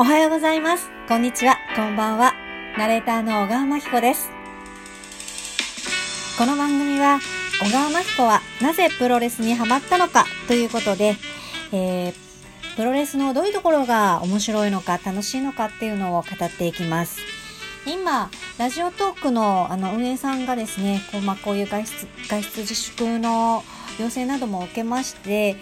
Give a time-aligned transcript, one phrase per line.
[0.00, 0.92] おはようございます。
[1.08, 1.56] こんにちは。
[1.74, 2.32] こんばんは。
[2.78, 4.30] ナレーターの小川真彦です。
[6.38, 7.18] この番組は、
[7.60, 10.24] 小川真彦はなぜプロレスにハマったのか？
[10.46, 11.16] ということで、
[11.72, 12.14] えー、
[12.76, 17.18] プロレスのどういうところが面白いのか楽しいのかっていうのを語っていきます。
[17.84, 23.64] 今、ラジオトークのあの運営さんがですね、こう,、まあ、こういう外出、外出自粛の
[23.98, 25.56] 要請なども受けまして、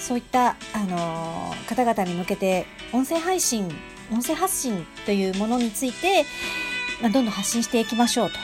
[0.00, 3.68] そういった、あのー方々に向けて音声配信、
[4.12, 6.24] 音声発信というものについて、
[7.00, 8.38] まあどんどん発信していきましょうと。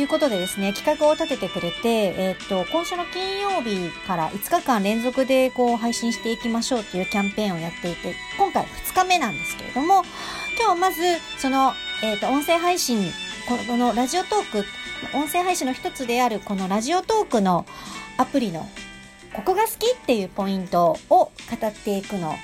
[0.00, 10.02] いうことでですね、企画を立ててくれて、えっ、と、今週の金曜日から5日間連続でこう配信していきましょうというキャンペーンをやっていて、今回2日目なんですけれども、
[10.58, 11.02] 今日まず
[11.38, 13.10] その、えっ、と、音声配信、
[13.46, 14.64] このラジオトーク、
[15.14, 17.66] 音声配信の一つであるこのラジオトークの
[18.16, 18.68] アプリの
[19.34, 21.30] ここが好きっていうポイントを語
[21.66, 22.34] っていくの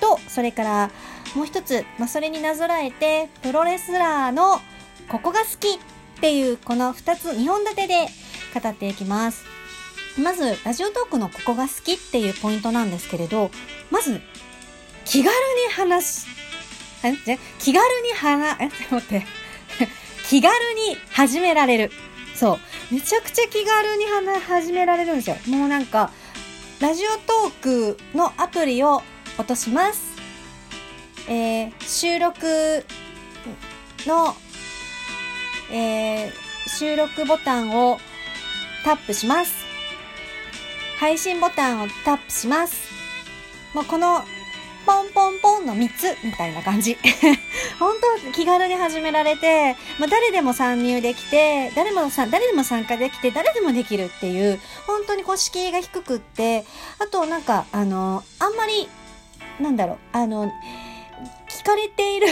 [0.00, 0.90] と、それから
[1.34, 4.60] もう一つ、まあ、それになぞらえて、プロレスラーの
[5.08, 8.06] ここが好きっていうこの二つ、2本立てで
[8.58, 9.44] 語っていきます。
[10.18, 13.50] まず、ラジオトークのここが好きっていうポイントなんですけれど、
[13.90, 14.20] まず、
[15.04, 16.26] 気軽に話し、
[17.04, 19.26] え気軽に話、え、ちょっと待って。
[20.28, 21.92] 気軽に始められる。
[22.34, 22.58] そ
[22.90, 22.94] う。
[22.94, 25.36] めちゃくちゃ気軽に話始められるんですよ。
[25.46, 26.10] もうなんか、
[26.78, 29.02] ラジオトークのアプリを
[29.38, 30.14] 落とします。
[31.26, 32.84] えー、収録
[34.06, 34.34] の、
[35.72, 36.32] えー、
[36.68, 37.98] 収録ボタンを
[38.84, 39.54] タップします。
[41.00, 42.90] 配信ボタンをタップします。
[43.72, 44.22] もうこの、
[44.86, 46.96] ポンポンポンの3つみたいな感じ。
[47.80, 56.64] 本当気軽に始められて、まあ、誰でも参入できて、誰もさ、誰でも参加できて、誰でもできるっていう、本当にこう敷居が低くって、
[57.00, 58.88] あとなんか、あの、あんまり、
[59.60, 60.52] なんだろう、あの、
[61.48, 62.26] 聞かれている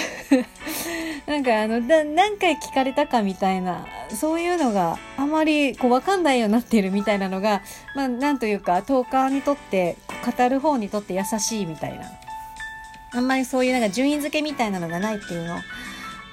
[1.27, 7.62] なんかあの、だ何回聞かれたかみたいな、そういうのがあまりこうわかんないようになっているみたいなのが、
[7.97, 12.24] まあなんというか、トーカーにとって、語る方にとって優しいみたいな。
[13.14, 15.58] あんまりそういうなんか順位付けみたいなのがないっていうの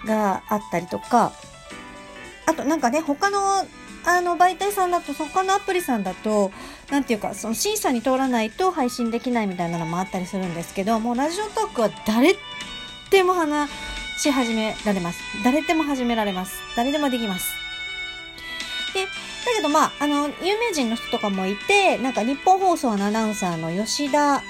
[0.05, 1.31] があったりとか、
[2.45, 3.39] あとなんかね、他の
[4.03, 6.51] あの媒体さんだと、他のアプリさんだと、
[6.89, 12.35] なんていうか、その審査に通らないと配信できないみたいなのもあったりするんですけど、もうラジオトークは誰
[13.11, 13.69] でも話
[14.17, 15.19] し始められます。
[15.43, 16.59] 誰でも始められます。
[16.75, 17.53] 誰でもできます。
[18.93, 19.09] で、だ
[19.55, 24.41] けどまあ、あの、有名人の人とかもいて、なんか日本放送のアナウンサーの吉田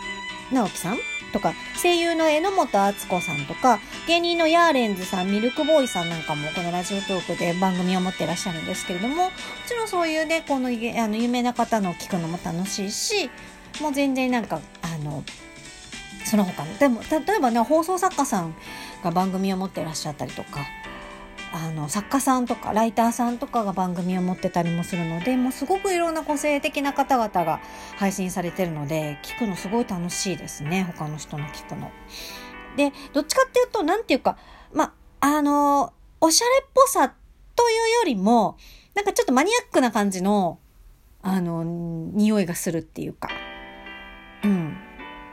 [0.51, 0.99] 直樹さん
[1.31, 9.31] とか、声優の榎本敦子さんとか、芸人のヤーレンズさん、ミルクボーイさんなんかもこのラジオトークで番組を持ってらっしゃるんですけれども、も
[9.67, 13.29] ちろんそういうね、このあの有名な方の聞くのも楽しいし、
[13.81, 15.23] もう全然なんか、あの、
[16.25, 18.55] その他の、でも、例えばね、放送作家さん
[19.03, 20.59] が番組を持ってらっしゃったりとか、
[21.53, 27.59] あの、作家さんとか、ライターさんとかが番組を持ってたりもするので、もうすごくいろんな個性的な方々が
[27.97, 30.83] 配信されてるので、聞くのすごい楽しいですね。
[30.97, 31.91] 他の人の聞くの。
[32.77, 34.37] で、どっちかっていうと、なんていうか、
[34.73, 37.13] ま、あの、おしゃれっぽさ
[37.55, 38.57] というよりも、
[38.95, 40.59] なんかちょっとマニアックな感じの、
[41.21, 43.29] あの、匂いがするっていうか、
[44.43, 44.77] うん。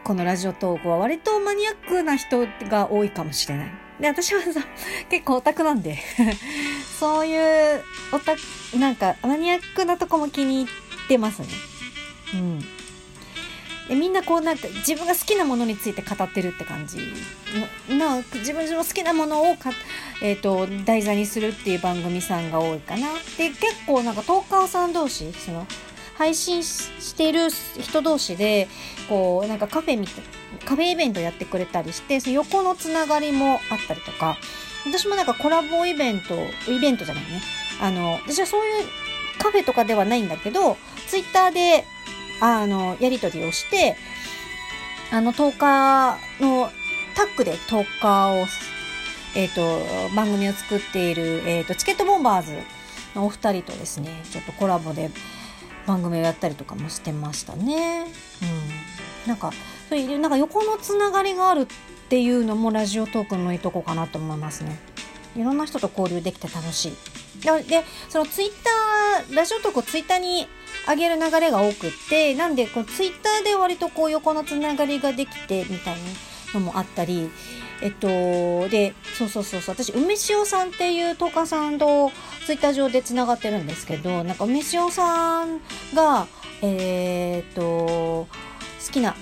[0.05, 3.88] このラジオトークは割とマニアックな人が多いかもしれない。
[4.00, 4.60] で、私はさ、
[5.09, 5.98] 結構オタクなんで、
[6.98, 11.48] そういうオタク、なんかマニアックなとこも気に入ってますね。
[12.34, 12.78] うん。
[13.88, 16.98] でみんなこうなんか自分が好きなものについて語ってるって感じ
[17.88, 19.70] な自分の好きなものをか、
[20.22, 25.66] えー、と題材にするっていう番組さんが多いかなで結構なんかトーカーさん同士その
[26.16, 28.69] 配信ししている人同士で
[29.09, 30.25] こうなんかカフェみたい
[30.64, 34.36] カフェイベントやってくれたりしてその横のつながりもあったりとか
[34.86, 36.34] 私もなんかコラボイベント
[36.70, 37.42] イベントじゃないね
[37.81, 38.84] あの私はそういう
[39.38, 40.76] カフェとかではないんだけど
[41.06, 41.84] ツイッターで
[42.41, 43.97] あの、やりとりをして、
[45.10, 46.71] あの、10日の
[47.15, 48.47] タッグで10日を、
[49.34, 49.80] えっ、と、
[50.15, 52.53] 番組を作っている、えっ、と、チケットボンバーズ
[53.15, 55.10] のお二人とですね、ちょっとコラボで
[55.86, 58.06] 番組をやったりとかもしてましたね。
[58.42, 58.67] うん。
[59.28, 59.53] なんか、
[59.89, 61.66] そういう、なんか横のつながりがあるっ
[62.09, 64.78] ていうのもラジオトークのいいとこかなと思いますね。
[65.36, 66.92] いろんな人と交流できて楽しい。
[67.69, 70.48] で、そのツイッター、ラジオトークをツイッターに
[70.89, 75.97] 上げる流れが多くって、なんで、こう、ツイッターで割とこう、横のつながりができて、みたい
[76.54, 77.30] なのもあったり、
[77.80, 78.09] えっと、
[78.69, 82.10] で、そうそうそうそう、私、梅塩さんっていうトーカーさんと
[82.47, 85.60] ツイッター上でつながってるんですけど、なんか梅塩さん
[85.95, 86.27] が、
[86.63, 88.27] えーっと、
[88.84, 89.16] 好きな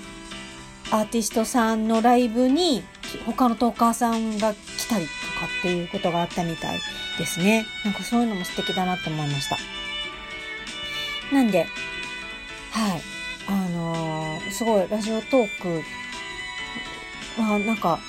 [0.91, 2.83] アーティストさんのライブに
[3.25, 6.79] 他のトーカーさんが来たりとかっていうことがあったみたい
[7.17, 7.65] ですね。
[7.83, 9.57] なんかそういうのも素敵だなと思いました。
[11.33, 11.65] なんで、
[12.71, 13.01] はい。
[13.49, 15.81] あのー、すごいラジオトーク
[17.37, 17.99] まあなんか、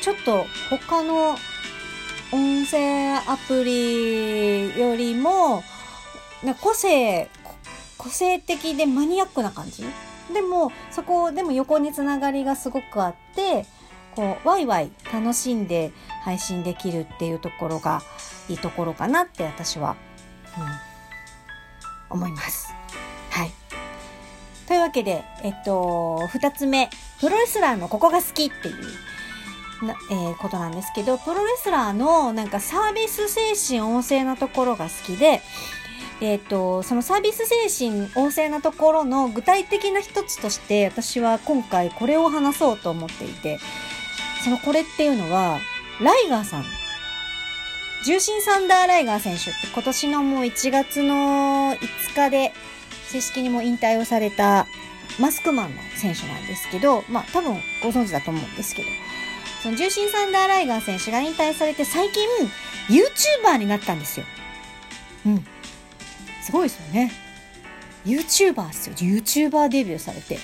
[0.00, 1.36] ちょっと他の
[2.32, 5.62] 音声アプリよりも、
[6.42, 7.28] な個性、
[7.96, 9.84] 個性的でマニアックな感じ
[10.32, 13.66] でも、そこ、でも横につながりがすごくあって、
[14.14, 15.92] こう、ワイワイ楽しんで
[16.24, 18.02] 配信できるっていうところが
[18.48, 19.96] いいところかなって私は、
[22.10, 22.74] うん、思います。
[23.30, 23.50] はい。
[24.66, 26.90] というわけで、えっと、二つ目、
[27.20, 28.74] プロレスラーのここが好きっていう
[29.86, 35.40] な、えー、ことなんですけど、プロレスラーのなんかサービス精神旺盛なところが好きで、
[36.22, 43.58] えっ、ー、と、そのサービス精神旺盛なところの具体的な一つとして私は今回これを話そうと思っていて、
[44.44, 45.58] そのこれっていうのは、
[46.00, 46.64] ライガーさん。
[48.04, 51.78] 重心サンダーライガー選手って今年のもう1月の5
[52.16, 52.52] 日で
[53.06, 54.66] 正式にも引退をされた
[55.20, 58.88] マスクマンの選手なんですけど、まあ多分ご存知だと思うんですけど、
[59.62, 62.28] その重心サンダーライガー選手が引退されて最近
[62.88, 64.26] YouTuber になったんですよ。
[65.26, 65.46] うん。
[66.42, 67.12] すごいですよね。
[68.04, 68.94] YouTuber ですよ。
[68.96, 70.38] YouTuber デビューされて。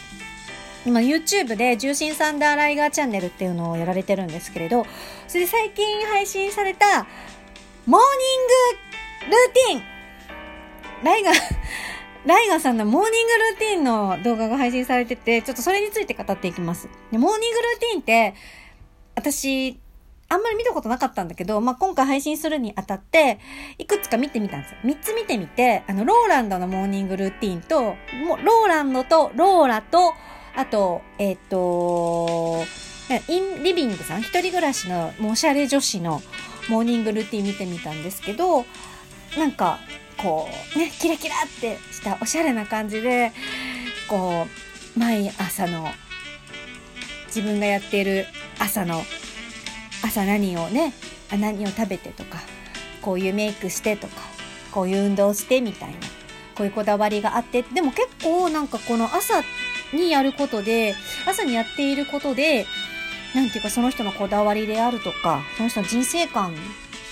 [0.86, 4.86] 今 YouTube で重心サンダーライガーチャンネルっていうのをやられてるんですけれど、
[5.26, 7.06] それで最近配信された
[7.84, 9.98] モーニングルーティン
[11.04, 11.34] ライガー、
[12.26, 16.88] ライガーさんのモーニングルーティンの動画が配信されてて、ちょっとそれについて語っていきます。
[17.10, 18.34] でモーニングルーティンって、
[19.14, 19.78] 私、
[20.30, 23.38] あんまり見たことなかったんだけど、まあ、今回配信するにあたって、
[23.78, 24.78] いくつか見てみたんですよ。
[24.84, 27.82] 3つ見てみて、あの、ローランドのモーニングルーティンと、
[28.26, 30.14] もうローランドと、ローラと、
[30.54, 32.62] あと、えっ、ー、と、
[33.28, 36.20] インリビングさん、一人暮らしのもうおしゃれ女子の
[36.69, 38.66] モーニングルーティン見てみたんですけど、
[39.38, 39.78] なんか、
[40.19, 40.46] こ
[40.76, 43.32] う、ね、キラキラってしたおしゃれな感じで、
[44.08, 44.46] こ
[44.96, 45.88] う、毎朝の
[47.28, 48.26] 自分がやっている
[48.58, 49.02] 朝の
[50.02, 50.92] 朝何をね
[51.30, 52.38] 何を食べてとか
[53.02, 54.14] こういうメイクしてとか
[54.70, 55.96] こういう運動してみたいな
[56.54, 59.42] こういうこだわりがあってでも結構なんかこの朝
[59.92, 60.94] にやることで
[61.26, 62.66] 朝にやっていることで
[63.34, 66.54] なんていうかその人のこだわりであるとかその人の人生観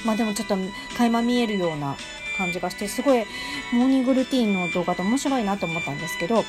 [0.04, 0.56] まあでもちょっと
[0.96, 1.96] 垣間見えるような
[2.36, 3.24] 感じがしてすごい
[3.72, 6.44] モーニングルーティンの動画と面白いなと思ったんですけど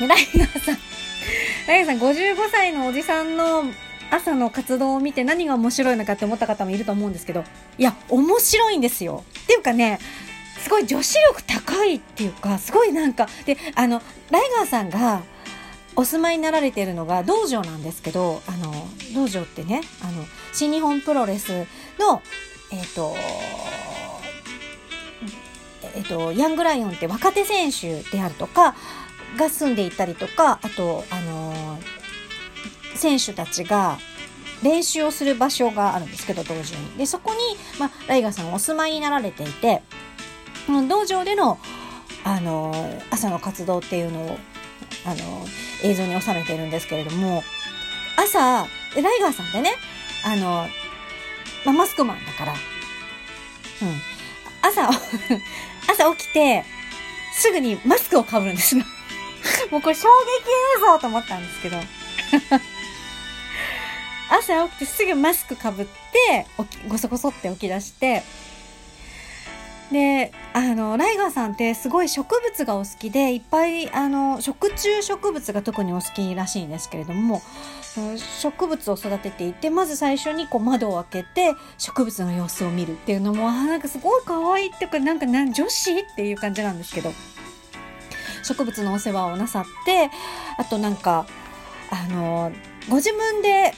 [0.00, 0.78] ライガーさん。
[1.66, 3.64] ライガーさん55歳のおじさんの
[4.10, 7.44] 朝の活動を見て何が面白いのかって思った方もいると思うんですけど、
[7.78, 9.24] いや、面白いんですよ。
[9.44, 9.98] っていうかね、
[10.62, 15.22] すごい女子力高いっていうか、すごいなんか、で、あの、ライガーさんが
[15.96, 18.72] お住まいになられているのが道場なんですけど、あの、
[19.14, 21.66] 道場ってね、あの、新日本プロレス
[21.98, 22.22] の、
[22.72, 23.16] えっ、ー、と、
[25.94, 28.74] えっ、ー、と、ヤングライオンって若手選手であるとか、
[29.36, 31.49] が住んでいたりとか、あと、あの
[33.00, 33.98] 選手たちが
[34.62, 36.98] 練習をする場所があるんですけど、道場に。
[36.98, 37.38] で、そこに、
[37.78, 39.82] まあ、ライガーさんお住まいになられていて、
[40.88, 41.58] 道場での、
[42.24, 44.38] あの、朝の活動っていうのを、
[45.06, 45.46] あの、
[45.82, 47.42] 映像に収めているんですけれども、
[48.16, 49.72] 朝、ライガーさんってね、
[50.24, 50.68] あの、
[51.64, 52.58] まあ、マスクマンだから、うん。
[54.60, 54.90] 朝、
[55.88, 56.64] 朝起きて、
[57.32, 58.84] すぐにマスクをかぶるんですよ。
[59.70, 61.78] もうこれ衝撃映像と思ったんですけど。
[64.30, 68.22] 朝起きてすぐマスクかぶって起き、ごそごそって起き出して、
[69.92, 77.42] で、あの、ライガーさんってすごい植物がお好きで、いっぱい、あの、食虫植物が特にお好きらしいんですけれども、
[78.40, 87.12] 植物を育てていて、まず最初にこう窓を開けて植物の様子を見るっていうのも、あなんかすごい可愛いっていうか、なんか女子っていう感じなんですけど、
[88.44, 90.10] 植物のお世話をなさって、
[90.56, 91.26] あとなんか、
[91.90, 92.52] あの、
[92.88, 93.74] ご自分で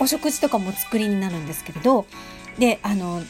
[0.00, 2.06] お食事とかも作りになるんですけれど、
[2.58, 3.22] で、あの、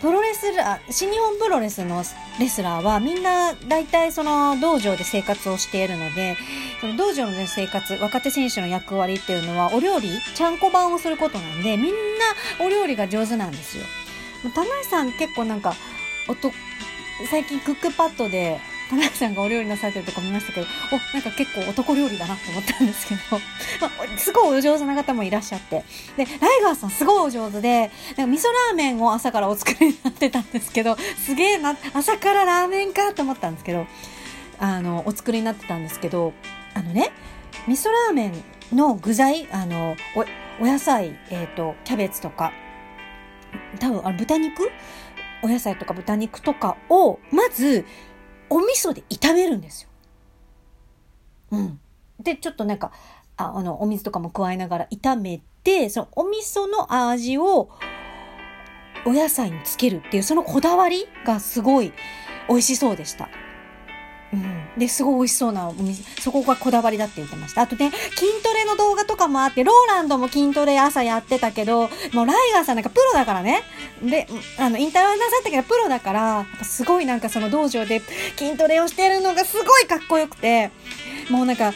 [0.00, 2.04] プロレスラー、新日本プロレスの
[2.38, 6.36] レスラーはみんな大体その道場で生活をしているので、
[6.80, 13.84] その道場の生活、若手選手の役割っていうのはお料理、ちゃんこ番をすることなんで、みんなお料理が上手なんですよ。
[14.54, 15.74] 田内さん結構なんか、
[17.28, 23.20] 最近クックパッドで田中さんがお料理なされてるとこ見ましたけど、お、なんか結構男料理だなと思ったんですけど、
[23.80, 25.84] まあ、すごいお上手な方もいらっしゃって。
[26.16, 33.86] で、ライガーさんすごいお上手で、なんか味噌ラーメンを朝からお作りになってたんですけど、すげえな、朝からラーメンかと思ったんですけど、
[34.58, 36.32] あの、お作りになってたんですけど、
[36.74, 37.12] あのね、
[37.66, 40.24] 味噌ラーメンの具材、あの、お、
[40.62, 42.52] お野菜、えっ、ー、と、キャベツとか、
[43.78, 44.70] 多分、あ豚肉？
[45.40, 47.84] お野菜とか豚肉とかを、まず、
[48.50, 49.88] お味噌で炒めるんですよ。
[51.52, 51.80] うん。
[52.20, 52.92] で、ちょっとなんか、
[53.36, 57.70] ああの、お水とかも加えながら炒めて、そのお味噌の味を
[59.04, 61.92] お野菜につけるっていう、そのこだわりがすごい
[62.48, 63.28] 美味しそうでした。
[64.78, 67.62] で、すごい美味しそうなお店、そこがこだわりだって言ってました。
[67.62, 73.62] あとね、筋トレの動画とかもあって、ローランドも筋トレ朝やってたけど、もうライガーさんなんかプロだからね。
[74.02, 74.26] で、
[74.58, 78.00] あの、引退はなさったけど、プロだから、すごいなんかその道場で
[78.36, 80.70] 筋トレをしてるのがすごいかっこよくて、
[81.30, 81.72] もうなんか、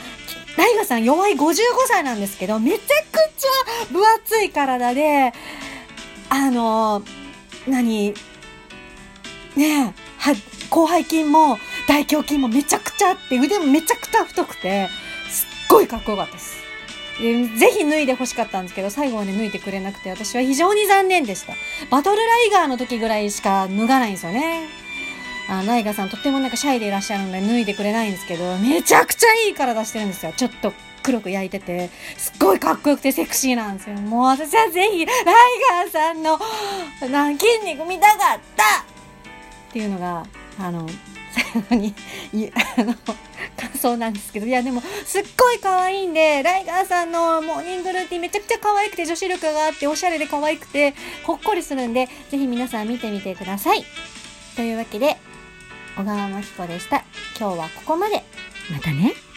[0.57, 1.55] ライガーさん弱い55
[1.89, 5.33] 歳なんですけど、めちゃくちゃ分厚い体で、
[6.29, 7.03] あの、
[7.67, 8.15] 何、
[9.57, 10.35] ねえ、は、
[10.71, 14.89] 広背筋も大胸筋もめちゃくちゃって、腕もめちゃくちゃ太くて、
[15.29, 16.63] すっごいかっこよかったです。
[17.21, 21.55] でぜひ脱いで欲しかったんですけど、最後まで脱いでくれなくて、私は非常に残念でした。
[21.91, 24.69] バトルライガーの時ぐらいしか脱がないんですよね。
[25.49, 30.33] あライガーさんとってもなんかシャイでいらっしゃるので脱いでくれないんですけど、めちゃくちゃいい体してるんですよ。
[30.37, 33.97] ちょっと黒く焼いてて、すっごいかっこよくてセクシーなんですよ。
[33.97, 35.17] もう私はぜひ、ライ
[35.85, 36.39] ガーさんの
[37.11, 38.85] な筋肉見たかったっ
[39.73, 40.25] ていうのが、
[40.59, 40.89] あの、
[41.71, 41.95] のに、
[42.77, 50.95] あの、感想なんですけど、いやでも、すっごい可愛いんで、ライガーさんのモーニングルーティンめちゃくちゃ可愛くて、女子力があって、おしゃれで可愛くて、
[51.25, 53.85] ほっこりするんで、ぜひ皆さん見てみてください。
[54.57, 55.17] というわけで、
[55.97, 57.05] 小川真紀子でした。
[57.39, 58.23] 今日はここまで。
[58.71, 59.32] またね。